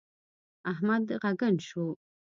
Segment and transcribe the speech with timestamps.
[0.71, 1.85] احمد ږغن شو.